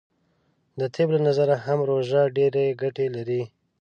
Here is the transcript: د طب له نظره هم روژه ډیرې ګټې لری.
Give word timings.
د 0.79 0.81
طب 0.95 1.07
له 1.15 1.19
نظره 1.27 1.55
هم 1.65 1.79
روژه 1.89 2.21
ډیرې 2.37 2.65
ګټې 2.81 3.07
لری. 3.15 3.41